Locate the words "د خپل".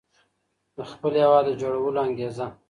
0.77-1.13